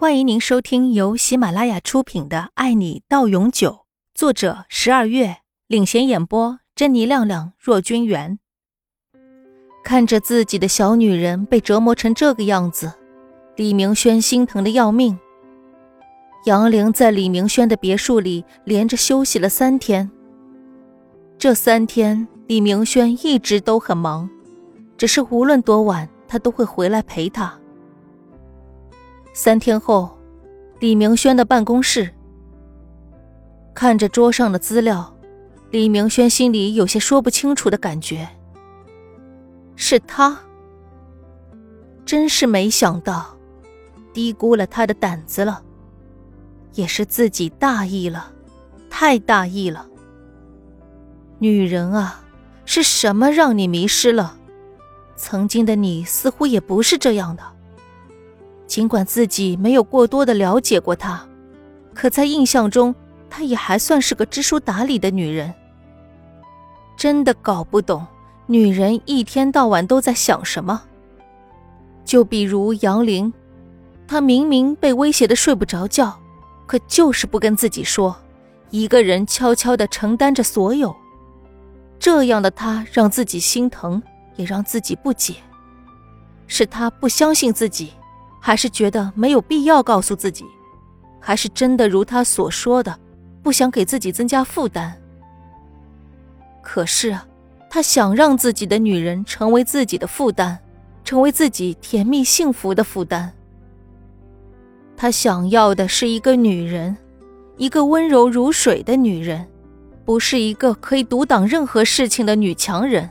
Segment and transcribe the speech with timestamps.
[0.00, 3.70] 欢迎您收听由喜马拉雅出品的《爱你到永久》，
[4.14, 8.38] 作者十二月领衔演播，珍妮、亮亮、若君元。
[9.84, 12.94] 看着自己的小女人被折磨成这个样子，
[13.56, 15.18] 李明轩心疼的要命。
[16.46, 20.10] 杨玲在李明轩的别墅里连着休息了三天。
[21.36, 24.30] 这三天，李明轩一直都很忙，
[24.96, 27.59] 只是无论多晚，他都会回来陪她。
[29.32, 30.18] 三天后，
[30.80, 32.10] 李明轩的办公室，
[33.72, 35.16] 看着桌上的资料，
[35.70, 38.28] 李明轩心里有些说不清楚的感觉。
[39.76, 40.38] 是他，
[42.04, 43.36] 真是没想到，
[44.12, 45.62] 低估了他的胆子了，
[46.74, 48.32] 也是自己大意了，
[48.90, 49.86] 太大意了。
[51.38, 52.24] 女人啊，
[52.64, 54.36] 是什么让你迷失了？
[55.14, 57.42] 曾经的你似乎也不是这样的。
[58.70, 61.20] 尽管自己没有过多的了解过她，
[61.92, 62.94] 可在印象中，
[63.28, 65.52] 她也还算是个知书达理的女人。
[66.96, 68.06] 真的搞不懂，
[68.46, 70.84] 女人一天到晚都在想什么。
[72.04, 73.32] 就比如杨玲，
[74.06, 76.16] 她明明被威胁的睡不着觉，
[76.64, 78.16] 可就是不跟自己说，
[78.70, 80.94] 一个人悄悄的承担着所有。
[81.98, 84.00] 这样的她让自己心疼，
[84.36, 85.34] 也让自己不解，
[86.46, 87.94] 是她不相信自己。
[88.40, 90.44] 还是觉得没有必要告诉自己，
[91.20, 92.98] 还是真的如他所说的，
[93.42, 94.96] 不想给自己增加负担。
[96.62, 97.16] 可是，
[97.68, 100.58] 他想让自己的女人成为自己的负担，
[101.04, 103.32] 成为自己甜蜜幸福的负担。
[104.96, 106.96] 他想要的是一个女人，
[107.56, 109.46] 一个温柔如水的女人，
[110.04, 113.08] 不是一个可以独挡任何事情的女强人。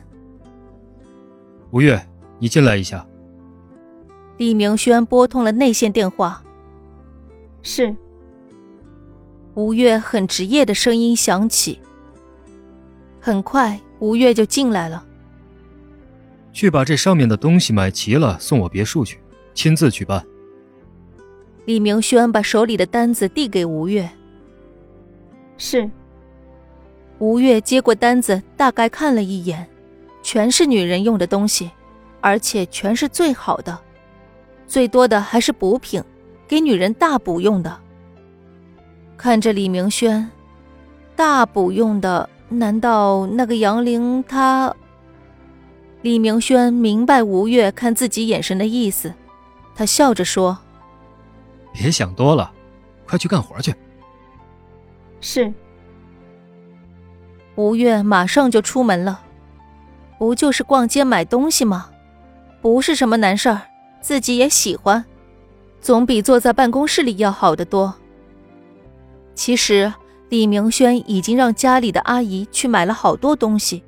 [1.71, 1.99] 吴越，
[2.39, 3.05] 你进来一下。
[4.39, 6.41] 李明轩拨通了内线电话。
[7.61, 7.93] 是。
[9.53, 11.77] 吴越很职业的声音响起。
[13.19, 15.05] 很快，吴越就进来了。
[16.53, 19.19] 去把这上面的东西买齐了，送我别墅去，
[19.53, 20.25] 亲自去办。
[21.65, 24.09] 李明轩把手里的单子递给吴越。
[25.57, 25.89] 是。
[27.17, 29.67] 吴越接过单子，大概看了一眼，
[30.23, 31.69] 全是女人用的东西，
[32.21, 33.77] 而且全是最好的。
[34.69, 36.01] 最多的还是补品，
[36.47, 37.75] 给女人大补用的。
[39.17, 40.29] 看着李明轩，
[41.15, 44.73] 大补用的，难道那个杨玲她？
[46.03, 49.11] 李明轩明白吴越看自己眼神的意思，
[49.75, 50.57] 他笑着说
[51.73, 52.51] ：“别想多了，
[53.07, 53.73] 快去干活去。”
[55.19, 55.51] 是。
[57.55, 59.19] 吴越马上就出门了，
[60.17, 61.89] 不就是逛街买东西吗？
[62.61, 63.61] 不是什么难事儿。
[64.01, 65.03] 自己也喜欢，
[65.81, 67.93] 总比坐在办公室里要好得多。
[69.35, 69.93] 其实
[70.29, 73.83] 李明轩已经让家里的阿姨去买了好多东西，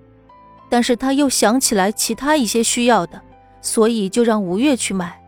[0.69, 3.21] 但是他又想起来其他一些需要的，
[3.61, 5.21] 所以就让吴越去买。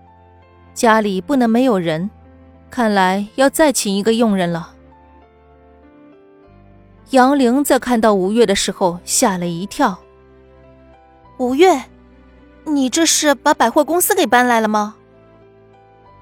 [0.73, 2.09] 家里不能没有人，
[2.69, 4.73] 看来要再请一个佣人了。
[7.11, 9.97] 杨玲在看到吴越的时候吓了一跳。
[11.37, 11.79] 吴越。
[12.65, 14.95] 你这是把百货公司给搬来了吗？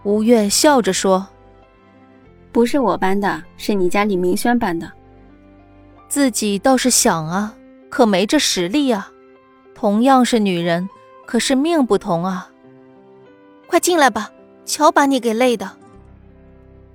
[0.03, 1.27] 吴越笑着说
[2.51, 4.91] ：“不是我搬的，是你家李明轩搬的。
[6.07, 7.55] 自己倒是想啊，
[7.89, 9.11] 可没这实力啊。
[9.75, 10.89] 同样是女人，
[11.25, 12.49] 可是命不同啊。
[13.67, 14.31] 快进来吧，
[14.65, 15.71] 瞧把你给累的。”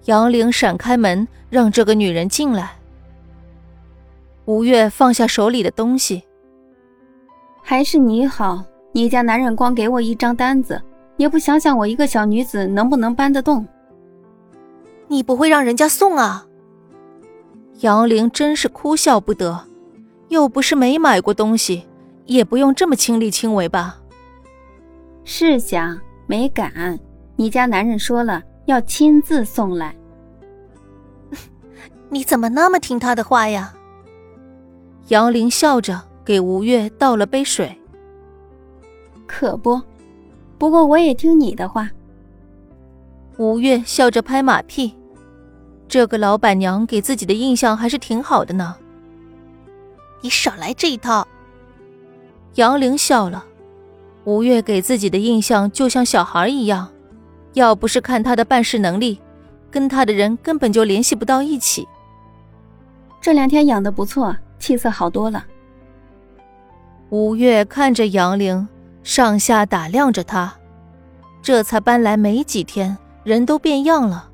[0.07, 2.73] 杨玲闪开门，让这个女人进来。
[4.45, 6.23] 吴越放下手里的东西，
[7.63, 8.65] 还是你好。
[8.97, 10.81] 你家男人光给我一张单子，
[11.19, 13.63] 也不想想我一个小女子能不能搬得动。
[15.07, 16.47] 你不会让人家送啊？
[17.81, 19.67] 杨玲真是哭笑不得，
[20.29, 21.87] 又不是没买过东西，
[22.25, 23.99] 也不用这么亲力亲为吧？
[25.25, 26.99] 是想没敢。
[27.37, 29.95] 你家男人说了要亲自送来。
[32.09, 33.75] 你怎么那么听他的话呀？
[35.09, 37.79] 杨玲笑着给吴越倒了杯水。
[39.27, 39.81] 可不，
[40.57, 41.91] 不过我也听你的话。
[43.39, 44.95] 吴越笑着拍马屁，
[45.89, 48.77] 这个老板娘给自己的印象还是挺好的呢。
[50.23, 51.27] 你少来这一套。
[52.55, 53.45] 杨玲笑了，
[54.25, 56.89] 吴越给自己的印象就像小孩一样，
[57.53, 59.21] 要不是看他的办事能力，
[59.71, 61.87] 跟他的人根本就联系不到一起。
[63.21, 65.45] 这两天养的不错，气色好多了。
[67.11, 68.67] 吴越看着杨玲。
[69.07, 70.53] 上下打量着他，
[71.41, 74.31] 这才搬来没几天，人都变样了，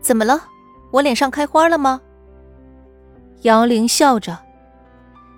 [0.00, 0.44] 怎么了？
[0.92, 2.00] 我脸上开花了吗？
[3.42, 4.38] 杨玲笑着，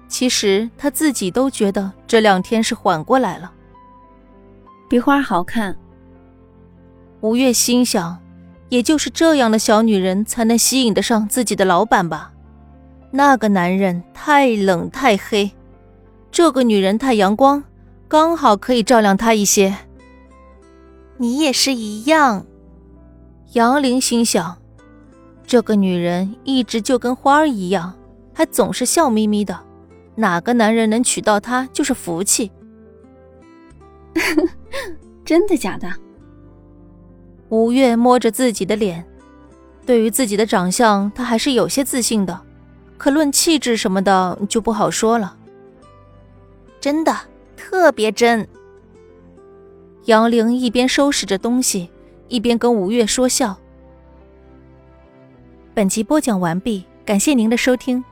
[0.08, 3.50] 其实她自己都觉得这两天是缓过来了，
[4.90, 5.74] 比花好看。
[7.22, 8.18] 吴越心想，
[8.68, 12.34] 也就是这样的小女人才能吸引得上自己的老板吧？
[13.10, 15.50] 那个男人太冷太黑，
[16.30, 17.64] 这个女人太阳光，
[18.12, 19.74] 刚好可以照亮他一些。
[21.16, 22.44] 你也是一样，
[23.54, 24.58] 杨玲心想。
[25.46, 27.94] 这个女人一直就跟花儿一样，
[28.34, 29.58] 还总是笑眯眯的，
[30.14, 32.52] 哪个男人能娶到她就是福气。
[35.24, 35.90] 真的假的？
[37.48, 39.02] 吴越摸着自己的脸，
[39.86, 42.38] 对于自己的长相，他还是有些自信的，
[42.98, 45.34] 可论气质什么的就不好说了。
[46.78, 47.16] 真的，
[47.62, 48.46] 特别真。
[50.06, 51.88] 杨玲一边收拾着东西，
[52.26, 53.56] 一边跟吴越说笑。
[55.72, 58.04] 本集播讲完毕，感谢您的收听。